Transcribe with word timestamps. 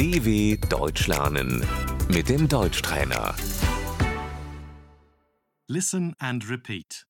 DW 0.00 0.56
Deutsch 0.70 1.08
lernen 1.08 1.62
mit 2.08 2.30
dem 2.30 2.48
Deutschtrainer. 2.48 3.36
Listen 5.68 6.16
and 6.18 6.48
repeat. 6.48 7.06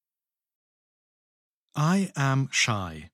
I 1.76 2.10
am 2.16 2.48
shy. 2.50 3.12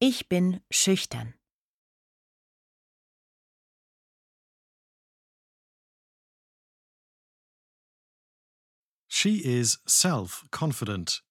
Ich 0.00 0.28
bin 0.28 0.60
schüchtern. 0.72 1.34
She 9.06 9.38
is 9.38 9.78
self 9.86 10.44
confident. 10.50 11.22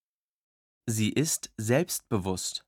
Sie 0.87 1.09
ist 1.09 1.51
selbstbewusst. 1.57 2.65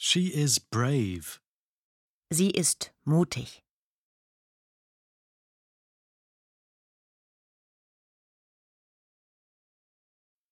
She 0.00 0.28
is 0.28 0.60
brave. 0.60 1.40
Sie 2.30 2.50
ist 2.50 2.92
mutig. 3.04 3.62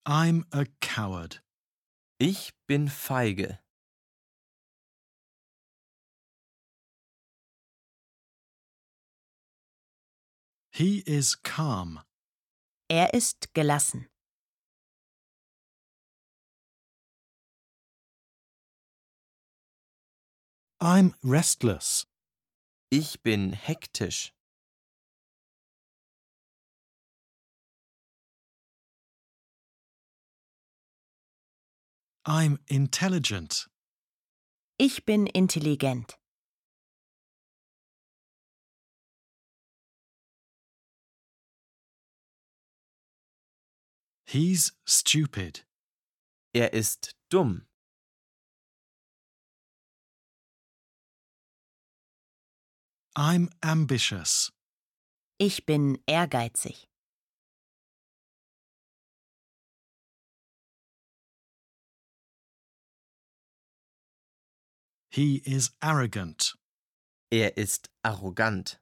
I'm 0.05 0.43
a 0.51 0.65
coward. 0.81 1.41
Ich 2.19 2.51
bin 2.67 2.89
feige. 2.89 3.59
He 10.71 11.03
is 11.07 11.41
calm. 11.41 12.01
Er 12.89 13.13
ist 13.13 13.53
gelassen. 13.53 14.09
I'm 20.79 21.15
restless. 21.23 22.05
Ich 22.91 23.23
bin 23.23 23.53
hektisch. 23.53 24.31
I'm 32.25 32.59
intelligent. 32.67 33.67
Ich 34.77 35.05
bin 35.05 35.25
intelligent. 35.25 36.19
He's 44.25 44.73
stupid. 44.85 45.65
Er 46.53 46.73
ist 46.73 47.15
dumm. 47.29 47.66
I'm 53.19 53.49
ambitious. 53.63 54.51
Ich 55.39 55.65
bin 55.65 55.97
ehrgeizig. 56.07 56.85
He 65.09 65.41
is 65.43 65.71
arrogant. 65.81 66.53
Er 67.31 67.57
ist 67.57 67.89
arrogant. 68.03 68.77